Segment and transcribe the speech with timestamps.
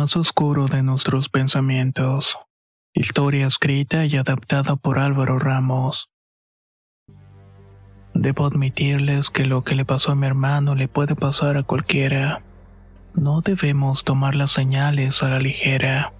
[0.00, 2.38] Más oscuro de nuestros pensamientos.
[2.94, 6.08] Historia escrita y adaptada por Álvaro Ramos.
[8.14, 12.40] Debo admitirles que lo que le pasó a mi hermano le puede pasar a cualquiera.
[13.14, 16.14] No debemos tomar las señales a la ligera.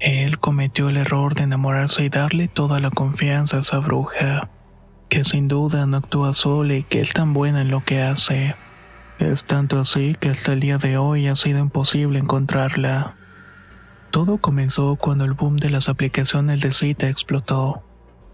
[0.00, 4.48] Él cometió el error de enamorarse y darle toda la confianza a esa bruja,
[5.10, 8.54] que sin duda no actúa sola y que es tan buena en lo que hace.
[9.18, 13.14] Es tanto así que hasta el día de hoy ha sido imposible encontrarla.
[14.10, 17.82] Todo comenzó cuando el boom de las aplicaciones de cita explotó.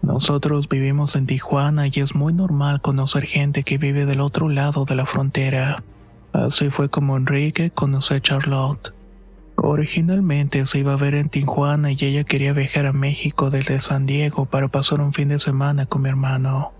[0.01, 4.85] Nosotros vivimos en Tijuana y es muy normal conocer gente que vive del otro lado
[4.85, 5.83] de la frontera.
[6.33, 8.93] Así fue como Enrique conoció a Charlotte.
[9.55, 14.05] Originalmente se iba a ver en Tijuana y ella quería viajar a México desde San
[14.05, 16.78] Diego para pasar un fin de semana con mi hermano.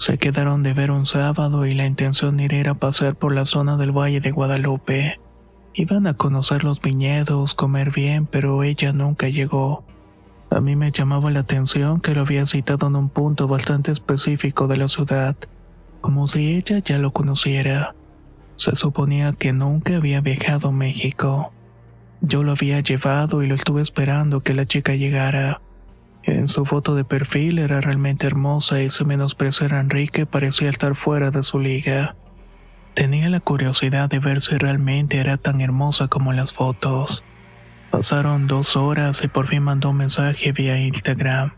[0.00, 3.92] Se quedaron de ver un sábado y la intención era pasear por la zona del
[3.92, 5.20] Valle de Guadalupe.
[5.74, 9.84] Iban a conocer los viñedos, comer bien, pero ella nunca llegó.
[10.48, 14.68] A mí me llamaba la atención que lo había citado en un punto bastante específico
[14.68, 15.36] de la ciudad,
[16.00, 17.94] como si ella ya lo conociera.
[18.56, 21.52] Se suponía que nunca había viajado a México.
[22.22, 25.60] Yo lo había llevado y lo estuve esperando que la chica llegara.
[26.22, 30.94] En su foto de perfil era realmente hermosa y su menospreciar a Enrique parecía estar
[30.94, 32.14] fuera de su liga.
[32.94, 37.24] Tenía la curiosidad de ver si realmente era tan hermosa como las fotos.
[37.90, 41.52] Pasaron dos horas y por fin mandó un mensaje vía Instagram.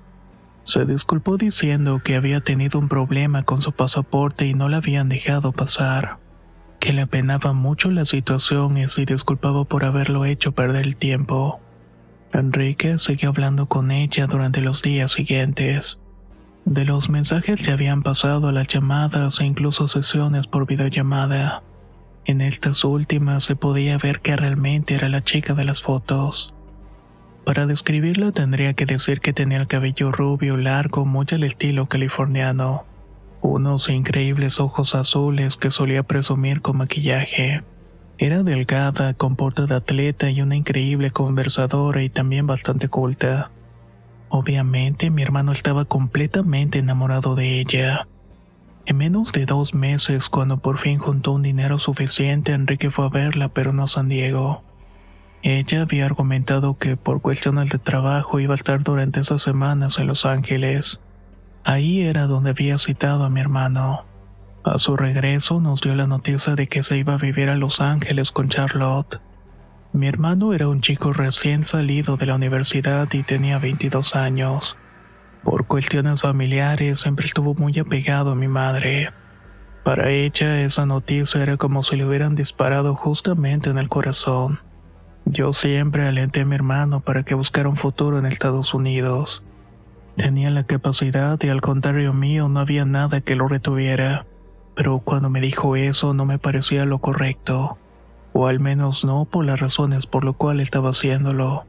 [0.63, 5.09] Se disculpó diciendo que había tenido un problema con su pasaporte y no la habían
[5.09, 6.19] dejado pasar,
[6.79, 11.61] que le apenaba mucho la situación y se disculpaba por haberlo hecho perder el tiempo.
[12.33, 15.99] Enrique siguió hablando con ella durante los días siguientes.
[16.65, 21.63] De los mensajes se habían pasado a las llamadas e incluso sesiones por videollamada.
[22.25, 26.55] En estas últimas se podía ver que realmente era la chica de las fotos.
[27.45, 32.85] Para describirla tendría que decir que tenía el cabello rubio largo muy al estilo californiano,
[33.41, 37.63] unos increíbles ojos azules que solía presumir con maquillaje
[38.19, 43.51] era delgada, con porte de atleta y una increíble conversadora y también bastante culta.
[44.29, 48.07] Obviamente mi hermano estaba completamente enamorado de ella.
[48.87, 53.09] En menos de dos meses, cuando por fin juntó un dinero suficiente, Enrique fue a
[53.09, 54.63] verla, pero no a San Diego.
[55.43, 60.07] Ella había argumentado que por cuestiones de trabajo iba a estar durante esas semanas en
[60.07, 61.01] Los Ángeles.
[61.65, 64.05] Ahí era donde había citado a mi hermano.
[64.65, 67.81] A su regreso nos dio la noticia de que se iba a vivir a Los
[67.81, 69.21] Ángeles con Charlotte.
[69.93, 74.77] Mi hermano era un chico recién salido de la universidad y tenía 22 años.
[75.43, 79.11] Por cuestiones familiares siempre estuvo muy apegado a mi madre.
[79.83, 84.61] Para ella esa noticia era como si le hubieran disparado justamente en el corazón.
[85.25, 89.43] Yo siempre alenté a mi hermano para que buscara un futuro en Estados Unidos.
[90.17, 94.25] Tenía la capacidad y al contrario mío no había nada que lo retuviera
[94.75, 97.79] pero cuando me dijo eso no me parecía lo correcto,
[98.33, 101.65] o al menos no por las razones por lo cual estaba haciéndolo.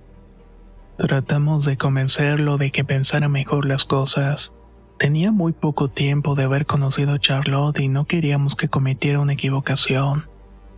[0.97, 4.53] Tratamos de convencerlo de que pensara mejor las cosas.
[4.99, 9.33] Tenía muy poco tiempo de haber conocido a Charlotte y no queríamos que cometiera una
[9.33, 10.27] equivocación,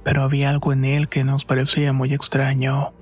[0.03, 2.93] pero había algo en él que nos parecía muy extraño.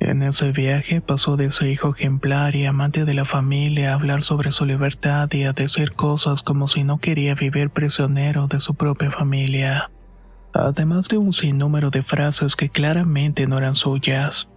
[0.00, 4.22] En ese viaje pasó de ser hijo ejemplar y amante de la familia a hablar
[4.22, 8.74] sobre su libertad y a decir cosas como si no quería vivir prisionero de su
[8.74, 9.90] propia familia,
[10.52, 14.48] además de un sinnúmero de frases que claramente no eran suyas.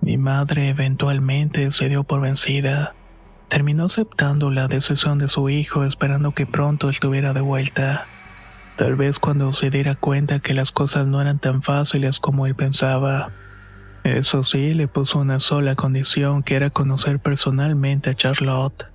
[0.00, 2.94] Mi madre eventualmente se dio por vencida.
[3.48, 8.06] Terminó aceptando la decisión de su hijo esperando que pronto estuviera de vuelta.
[8.76, 12.54] Tal vez cuando se diera cuenta que las cosas no eran tan fáciles como él
[12.54, 13.30] pensaba.
[14.04, 18.86] Eso sí, le puso una sola condición que era conocer personalmente a Charlotte.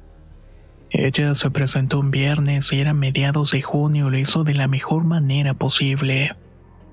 [0.90, 5.06] Ella se presentó un viernes y era mediados de junio, lo hizo de la mejor
[5.06, 6.36] manera posible.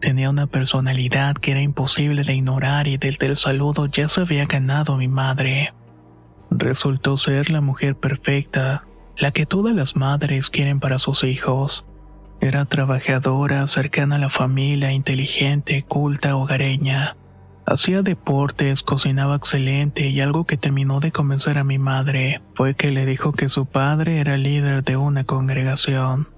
[0.00, 4.46] Tenía una personalidad que era imposible de ignorar y desde el saludo ya se había
[4.46, 5.72] ganado mi madre.
[6.50, 8.84] Resultó ser la mujer perfecta,
[9.16, 11.87] la que todas las madres quieren para sus hijos.
[12.40, 17.16] Era trabajadora, cercana a la familia, inteligente, culta, hogareña.
[17.66, 22.90] Hacía deportes, cocinaba excelente y algo que terminó de convencer a mi madre fue que
[22.90, 26.28] le dijo que su padre era líder de una congregación.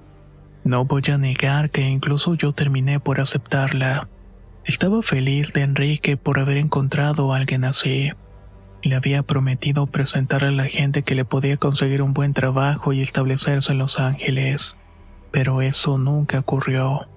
[0.62, 4.08] No voy a negar que incluso yo terminé por aceptarla.
[4.64, 8.12] Estaba feliz de Enrique por haber encontrado a alguien así.
[8.82, 13.00] Le había prometido presentarle a la gente que le podía conseguir un buen trabajo y
[13.00, 14.78] establecerse en Los Ángeles.
[15.32, 17.08] Pero eso nunca ocurrió.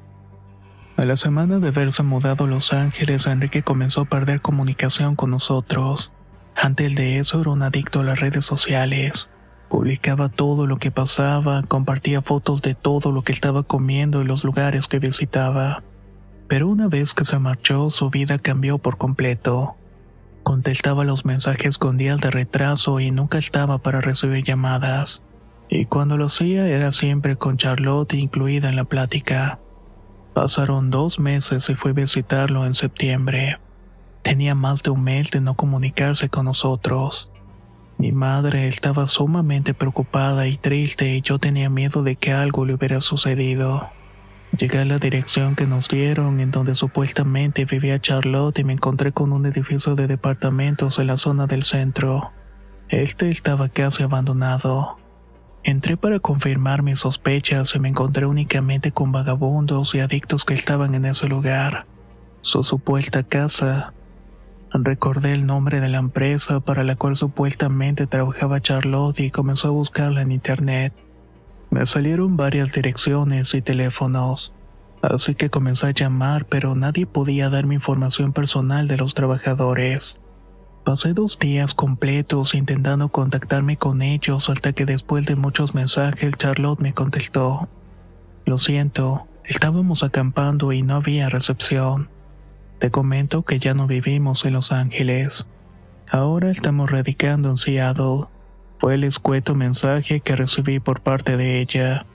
[1.00, 5.32] A la semana de haberse mudado a Los Ángeles, Enrique comenzó a perder comunicación con
[5.32, 6.12] nosotros.
[6.58, 9.32] Antes de eso era un adicto a las redes sociales.
[9.70, 14.44] Publicaba todo lo que pasaba, compartía fotos de todo lo que estaba comiendo y los
[14.44, 15.84] lugares que visitaba.
[16.50, 19.78] Pero una vez que se marchó, su vida cambió por completo.
[20.44, 25.24] Contestaba los mensajes con días de retraso y nunca estaba para recibir llamadas.
[25.70, 29.60] Y cuando lo hacía era siempre con Charlotte incluida en la plática.
[30.34, 33.58] Pasaron dos meses y fui a visitarlo en septiembre.
[34.22, 37.32] Tenía más de un mes de no comunicarse con nosotros.
[37.98, 42.76] Mi madre estaba sumamente preocupada y triste y yo tenía miedo de que algo le
[42.76, 43.90] hubiera sucedido.
[44.58, 49.12] Llegué a la dirección que nos dieron en donde supuestamente vivía Charlotte y me encontré
[49.12, 52.32] con un edificio de departamentos en la zona del centro.
[52.88, 54.99] Este estaba casi abandonado.
[55.64, 60.96] Entré para confirmar mis sospechas y me encontré únicamente con vagabundos y adictos que estaban
[60.96, 61.86] en ese lugar.
[62.42, 63.94] Su supuesta casa
[64.72, 69.72] Recordé el nombre de la empresa para la cual supuestamente trabajaba Charlotte y comenzó a
[69.72, 70.94] buscarla en internet.
[71.72, 74.54] Me salieron varias direcciones y teléfonos,
[75.02, 80.22] así que comencé a llamar, pero nadie podía darme información personal de los trabajadores.
[80.84, 86.80] Pasé dos días completos intentando contactarme con ellos hasta que después de muchos mensajes Charlotte
[86.80, 87.68] me contestó.
[88.46, 92.10] Lo siento, estábamos acampando y no había recepción.
[92.80, 95.46] Te comento que ya no vivimos en Los Ángeles.
[96.10, 98.26] Ahora estamos radicando en Seattle.
[98.80, 102.06] Fue el escueto mensaje que recibí por parte de ella.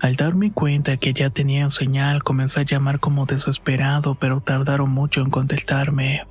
[0.00, 5.22] Al darme cuenta que ya tenían señal, comencé a llamar como desesperado, pero tardaron mucho
[5.22, 6.26] en contestarme.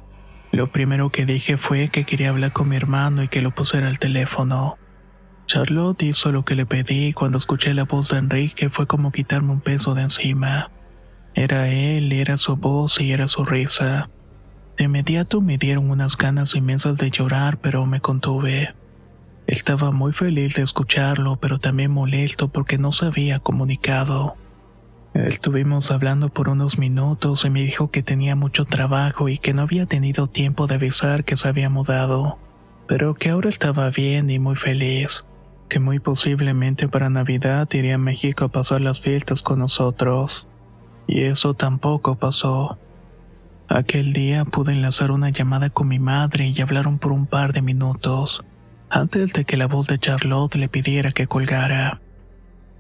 [0.54, 3.88] Lo primero que dije fue que quería hablar con mi hermano y que lo pusiera
[3.88, 4.78] al teléfono.
[5.48, 9.12] Charlotte hizo lo que le pedí y cuando escuché la voz de Enrique fue como
[9.12, 10.70] quitarme un peso de encima.
[11.34, 14.12] Era él, era su voz y era su risa.
[14.78, 18.76] De inmediato me dieron unas ganas inmensas de llorar, pero me contuve.
[19.48, 24.36] Estaba muy feliz de escucharlo, pero también molesto porque no se había comunicado.
[25.14, 29.62] Estuvimos hablando por unos minutos y me dijo que tenía mucho trabajo y que no
[29.62, 32.40] había tenido tiempo de avisar que se había mudado,
[32.88, 35.24] pero que ahora estaba bien y muy feliz,
[35.70, 40.48] que muy posiblemente para Navidad iría a México a pasar las fiestas con nosotros.
[41.06, 42.80] Y eso tampoco pasó.
[43.68, 47.62] Aquel día pude enlazar una llamada con mi madre y hablaron por un par de
[47.62, 48.44] minutos,
[48.90, 52.02] antes de que la voz de Charlotte le pidiera que colgara.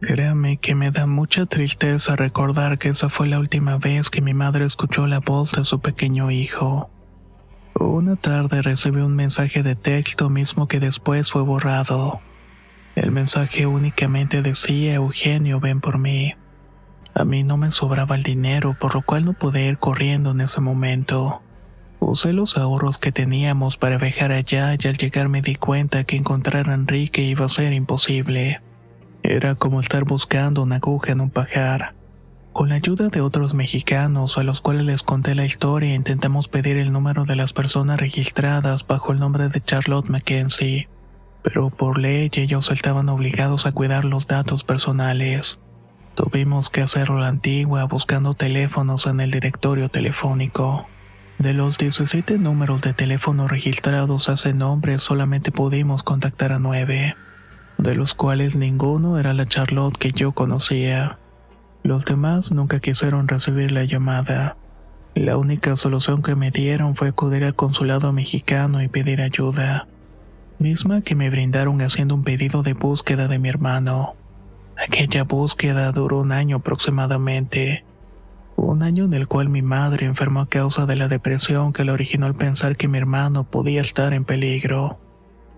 [0.05, 4.33] Créame que me da mucha tristeza recordar que esa fue la última vez que mi
[4.33, 6.89] madre escuchó la voz de su pequeño hijo.
[7.79, 12.19] Una tarde recibí un mensaje de texto mismo que después fue borrado.
[12.95, 16.33] El mensaje únicamente decía Eugenio ven por mí.
[17.15, 20.41] A mí no me sobraba el dinero, por lo cual no pude ir corriendo en
[20.41, 21.41] ese momento.
[22.01, 26.17] Usé los ahorros que teníamos para viajar allá y al llegar me di cuenta que
[26.17, 28.59] encontrar a Enrique iba a ser imposible.
[29.23, 31.93] Era como estar buscando una aguja en un pajar.
[32.51, 36.75] Con la ayuda de otros mexicanos a los cuales les conté la historia intentamos pedir
[36.75, 40.89] el número de las personas registradas bajo el nombre de Charlotte Mackenzie,
[41.41, 45.57] pero por ley ellos estaban obligados a cuidar los datos personales.
[46.15, 50.85] Tuvimos que hacerlo la antigua buscando teléfonos en el directorio telefónico.
[51.39, 57.15] De los 17 números de teléfono registrados a ese nombre solamente pudimos contactar a nueve,
[57.83, 61.19] de los cuales ninguno era la Charlotte que yo conocía.
[61.83, 64.55] Los demás nunca quisieron recibir la llamada.
[65.15, 69.87] La única solución que me dieron fue acudir al consulado mexicano y pedir ayuda,
[70.59, 74.15] misma que me brindaron haciendo un pedido de búsqueda de mi hermano.
[74.77, 77.83] Aquella búsqueda duró un año aproximadamente,
[78.55, 81.91] un año en el cual mi madre enfermó a causa de la depresión que le
[81.91, 84.99] originó al pensar que mi hermano podía estar en peligro.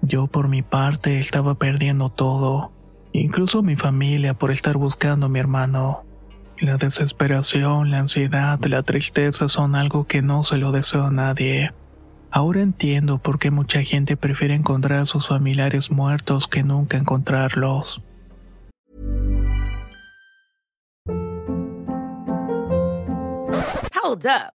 [0.01, 2.71] Yo por mi parte estaba perdiendo todo,
[3.13, 6.03] incluso mi familia por estar buscando a mi hermano.
[6.59, 11.73] La desesperación, la ansiedad, la tristeza son algo que no se lo deseo a nadie.
[12.31, 18.01] Ahora entiendo por qué mucha gente prefiere encontrar a sus familiares muertos que nunca encontrarlos.
[24.05, 24.54] Hold up.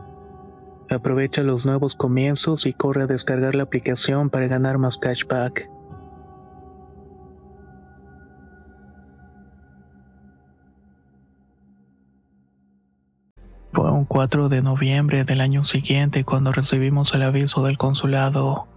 [0.91, 5.69] Aprovecha los nuevos comienzos y corre a descargar la aplicación para ganar más cashback.
[13.71, 18.67] Fue un 4 de noviembre del año siguiente cuando recibimos el aviso del consulado.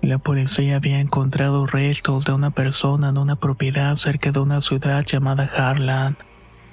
[0.00, 5.04] La policía había encontrado restos de una persona en una propiedad cerca de una ciudad
[5.04, 6.16] llamada Harlan.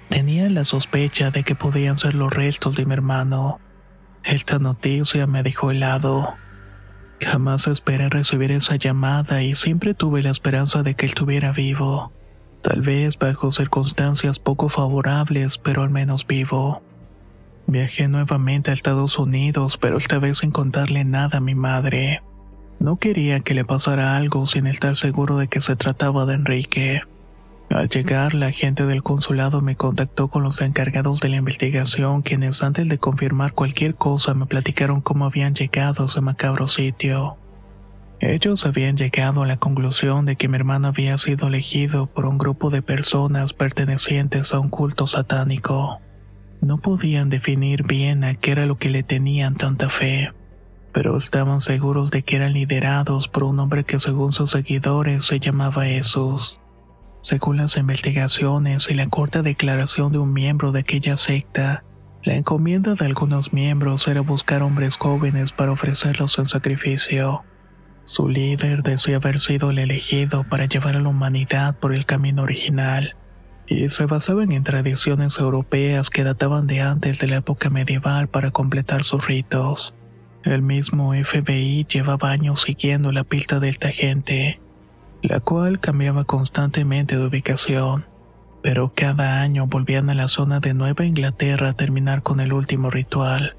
[0.08, 3.60] Tenía la sospecha de que podían ser los restos de mi hermano.
[4.28, 6.34] Esta noticia me dejó helado.
[7.22, 12.12] Jamás esperé recibir esa llamada y siempre tuve la esperanza de que estuviera vivo.
[12.62, 16.82] Tal vez bajo circunstancias poco favorables, pero al menos vivo.
[17.68, 22.22] Viajé nuevamente a Estados Unidos, pero esta vez sin contarle nada a mi madre.
[22.80, 27.02] No quería que le pasara algo sin estar seguro de que se trataba de Enrique.
[27.70, 32.64] Al llegar, la gente del consulado me contactó con los encargados de la investigación, quienes
[32.64, 37.38] antes de confirmar cualquier cosa me platicaron cómo habían llegado a ese macabro sitio.
[38.20, 42.38] Ellos habían llegado a la conclusión de que mi hermano había sido elegido por un
[42.38, 46.00] grupo de personas pertenecientes a un culto satánico.
[46.62, 50.32] No podían definir bien a qué era lo que le tenían tanta fe.
[50.94, 55.40] pero estaban seguros de que eran liderados por un hombre que según sus seguidores se
[55.40, 56.60] llamaba Jesús.
[57.22, 61.84] Según las investigaciones y la corta declaración de un miembro de aquella secta,
[62.24, 67.44] la encomienda de algunos miembros era buscar hombres jóvenes para ofrecerlos en sacrificio.
[68.04, 72.44] Su líder decía haber sido el elegido para llevar a la humanidad por el camino
[72.44, 73.16] original,
[73.68, 78.52] y se basaban en tradiciones europeas que databan de antes de la época medieval para
[78.52, 79.94] completar sus ritos.
[80.44, 84.62] El mismo FBI llevaba años siguiendo la pista de esta gente,
[85.22, 88.06] la cual cambiaba constantemente de ubicación,
[88.62, 92.90] pero cada año volvían a la zona de Nueva Inglaterra a terminar con el último
[92.90, 93.56] ritual.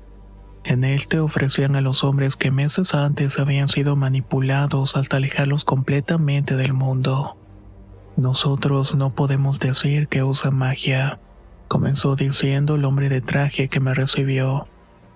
[0.64, 6.56] En este ofrecían a los hombres que meses antes habían sido manipulados hasta alejarlos completamente
[6.56, 7.36] del mundo.
[8.16, 11.20] Nosotros no podemos decir que usa magia,
[11.68, 14.66] comenzó diciendo el hombre de traje que me recibió.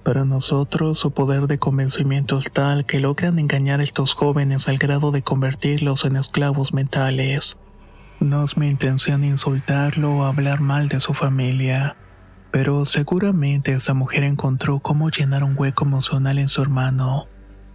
[0.04, 4.78] Para nosotros su poder de convencimiento es tal que logran engañar a estos jóvenes al
[4.78, 7.56] grado de convertirlos en esclavos mentales.
[8.18, 11.96] No es mi intención insultarlo o hablar mal de su familia,
[12.50, 17.26] pero seguramente esa mujer encontró cómo llenar un hueco emocional en su hermano,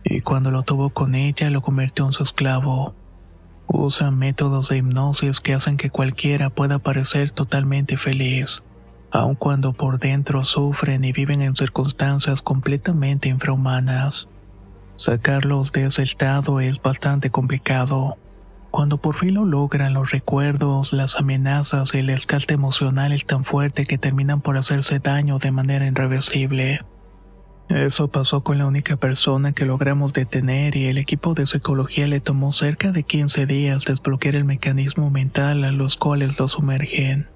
[0.03, 2.93] y cuando lo tuvo con ella lo convirtió en su esclavo.
[3.67, 8.63] Usan métodos de hipnosis que hacen que cualquiera pueda parecer totalmente feliz,
[9.11, 14.27] aun cuando por dentro sufren y viven en circunstancias completamente infrahumanas.
[14.95, 18.17] Sacarlos de ese estado es bastante complicado.
[18.71, 23.43] Cuando por fin lo logran, los recuerdos, las amenazas y el escalte emocional es tan
[23.43, 26.81] fuerte que terminan por hacerse daño de manera irreversible.
[27.69, 32.21] Eso pasó con la única persona que logramos detener y el equipo de psicología le
[32.21, 37.27] tomó cerca de 15 días desbloquear el mecanismo mental a los cuales lo sumergen.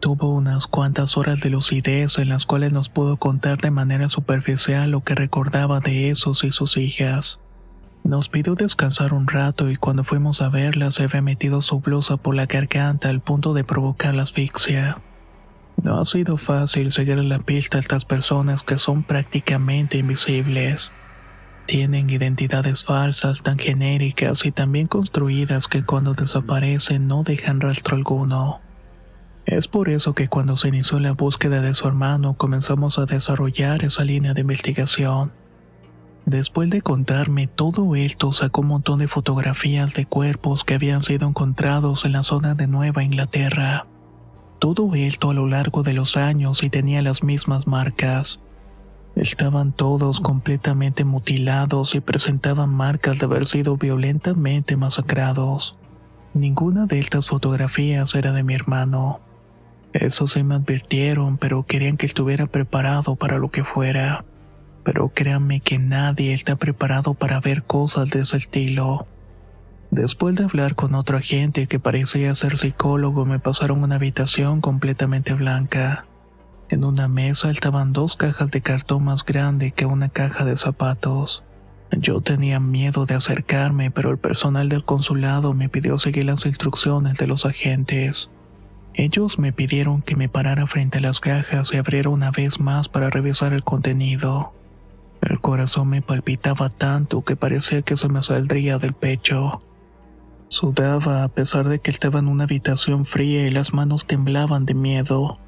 [0.00, 4.90] Tuvo unas cuantas horas de lucidez en las cuales nos pudo contar de manera superficial
[4.90, 7.40] lo que recordaba de esos y sus hijas.
[8.04, 12.16] Nos pidió descansar un rato y cuando fuimos a verla se había metido su blusa
[12.18, 14.98] por la garganta al punto de provocar la asfixia.
[15.82, 20.92] No ha sido fácil seguir la pista a estas personas que son prácticamente invisibles.
[21.66, 27.96] Tienen identidades falsas tan genéricas y tan bien construidas que cuando desaparecen no dejan rastro
[27.96, 28.65] alguno.
[29.46, 33.84] Es por eso que cuando se inició la búsqueda de su hermano comenzamos a desarrollar
[33.84, 35.30] esa línea de investigación.
[36.24, 41.28] Después de contarme todo esto, sacó un montón de fotografías de cuerpos que habían sido
[41.28, 43.86] encontrados en la zona de Nueva Inglaterra.
[44.58, 48.40] Todo esto a lo largo de los años y tenía las mismas marcas.
[49.14, 55.78] Estaban todos completamente mutilados y presentaban marcas de haber sido violentamente masacrados.
[56.34, 59.20] Ninguna de estas fotografías era de mi hermano.
[59.92, 64.24] Eso sí me advirtieron, pero querían que estuviera preparado para lo que fuera.
[64.84, 69.06] Pero créanme que nadie está preparado para ver cosas de ese estilo.
[69.90, 75.32] Después de hablar con otro agente que parecía ser psicólogo, me pasaron una habitación completamente
[75.32, 76.04] blanca.
[76.68, 81.44] En una mesa estaban dos cajas de cartón más grande que una caja de zapatos.
[81.92, 87.16] Yo tenía miedo de acercarme, pero el personal del consulado me pidió seguir las instrucciones
[87.18, 88.28] de los agentes.
[88.98, 92.88] Ellos me pidieron que me parara frente a las cajas y abriera una vez más
[92.88, 94.54] para revisar el contenido.
[95.20, 99.60] El corazón me palpitaba tanto que parecía que se me saldría del pecho.
[100.48, 104.72] Sudaba a pesar de que estaba en una habitación fría y las manos temblaban de
[104.72, 105.38] miedo.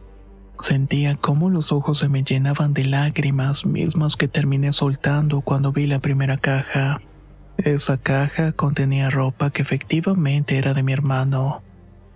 [0.59, 5.87] Sentía cómo los ojos se me llenaban de lágrimas, mismas que terminé soltando cuando vi
[5.87, 7.01] la primera caja.
[7.57, 11.63] Esa caja contenía ropa que efectivamente era de mi hermano.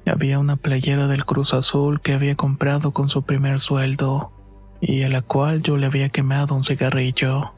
[0.07, 4.33] Había una playera del Cruz Azul que había comprado con su primer sueldo,
[4.81, 7.53] y a la cual yo le había quemado un cigarrillo.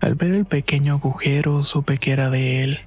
[0.00, 2.80] Al ver el pequeño agujero supe que era de él.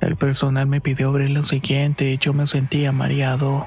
[0.00, 3.66] El personal me pidió abrir lo siguiente y yo me sentía mareado.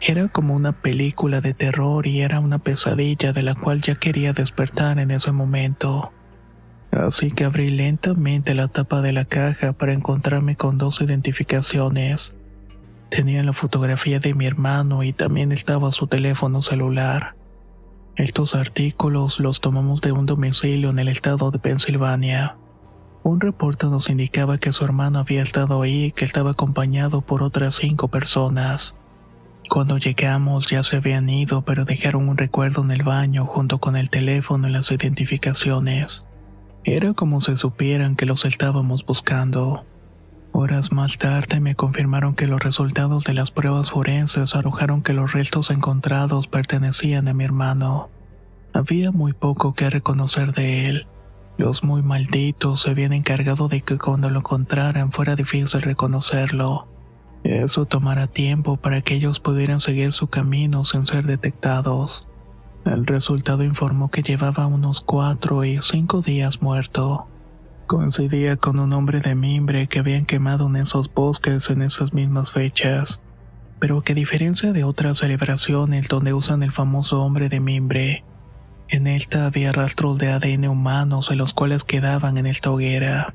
[0.00, 4.32] Era como una película de terror y era una pesadilla de la cual ya quería
[4.32, 6.12] despertar en ese momento.
[6.90, 12.36] Así que abrí lentamente la tapa de la caja para encontrarme con dos identificaciones.
[13.08, 17.34] Tenía la fotografía de mi hermano y también estaba su teléfono celular.
[18.16, 22.56] Estos artículos los tomamos de un domicilio en el estado de Pensilvania.
[23.22, 27.42] Un reporte nos indicaba que su hermano había estado ahí y que estaba acompañado por
[27.42, 28.96] otras cinco personas.
[29.68, 33.96] Cuando llegamos ya se habían ido, pero dejaron un recuerdo en el baño junto con
[33.96, 36.26] el teléfono y las identificaciones.
[36.84, 39.84] Era como si supieran que los estábamos buscando.
[40.58, 45.34] Horas más tarde me confirmaron que los resultados de las pruebas forenses arrojaron que los
[45.34, 48.08] restos encontrados pertenecían a mi hermano.
[48.72, 51.06] Había muy poco que reconocer de él
[51.58, 56.88] Los muy malditos se habían encargado de que cuando lo encontraran fuera difícil reconocerlo.
[57.44, 62.28] Eso tomará tiempo para que ellos pudieran seguir su camino sin ser detectados.
[62.86, 67.28] El resultado informó que llevaba unos cuatro y cinco días muerto.
[67.86, 72.50] Coincidía con un hombre de mimbre que habían quemado en esos bosques en esas mismas
[72.50, 73.20] fechas,
[73.78, 78.24] pero que a diferencia de otras celebraciones donde usan el famoso hombre de mimbre,
[78.88, 83.34] en esta había rastros de ADN humanos en los cuales quedaban en esta hoguera.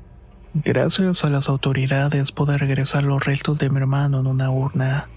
[0.52, 5.08] Gracias a las autoridades pude regresar los restos de mi hermano en una urna.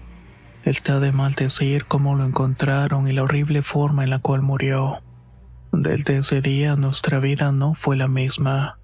[0.64, 5.02] Está de mal decir cómo lo encontraron y la horrible forma en la cual murió.
[5.72, 8.78] Desde ese día nuestra vida no fue la misma.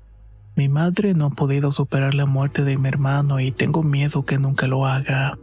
[0.54, 4.38] Mi madre no ha podido superar la muerte de mi hermano y tengo miedo que
[4.38, 5.38] nunca lo haga.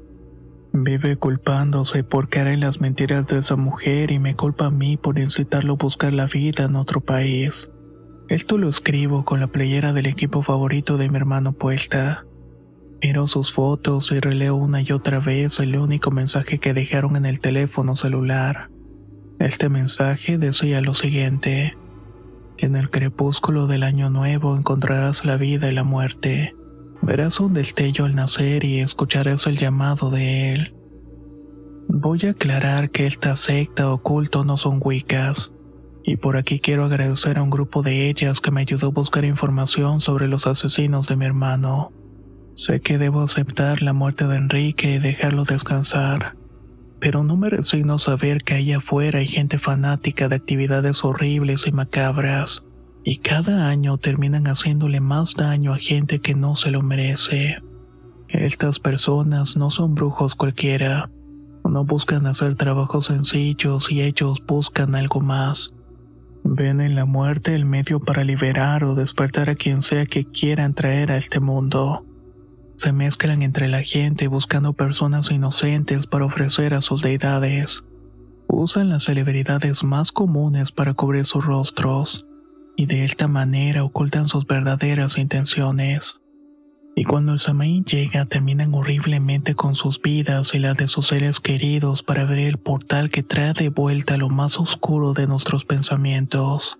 [0.71, 5.17] Vive culpándose por en las mentiras de esa mujer y me culpa a mí por
[5.17, 7.71] incitarlo a buscar la vida en otro país.
[8.27, 12.25] Esto lo escribo con la playera del equipo favorito de mi hermano puesta.
[13.01, 17.25] Miro sus fotos y releo una y otra vez el único mensaje que dejaron en
[17.25, 18.69] el teléfono celular.
[19.39, 21.78] Este mensaje decía lo siguiente.
[22.61, 26.55] En el crepúsculo del año nuevo encontrarás la vida y la muerte.
[27.01, 30.75] Verás un destello al nacer y escucharás el llamado de él.
[31.87, 35.53] Voy a aclarar que esta secta o culto no son wicas,
[36.03, 39.23] y por aquí quiero agradecer a un grupo de ellas que me ayudó a buscar
[39.23, 41.93] información sobre los asesinos de mi hermano.
[42.55, 46.35] Sé que debo aceptar la muerte de Enrique y dejarlo descansar,
[46.99, 51.71] pero no me resigno saber que allá afuera hay gente fanática de actividades horribles y
[51.71, 52.63] macabras
[53.03, 57.61] y cada año terminan haciéndole más daño a gente que no se lo merece.
[58.27, 61.09] Estas personas no son brujos cualquiera,
[61.63, 65.73] no buscan hacer trabajos sencillos y ellos buscan algo más.
[66.43, 70.73] Ven en la muerte el medio para liberar o despertar a quien sea que quieran
[70.73, 72.05] traer a este mundo.
[72.79, 77.83] Se mezclan entre la gente buscando personas inocentes para ofrecer a sus deidades.
[78.47, 82.25] Usan las celebridades más comunes para cubrir sus rostros
[82.77, 86.21] y de esta manera ocultan sus verdaderas intenciones.
[86.95, 91.41] Y cuando el Samaín llega, terminan horriblemente con sus vidas y las de sus seres
[91.41, 96.79] queridos para ver el portal que trae de vuelta lo más oscuro de nuestros pensamientos.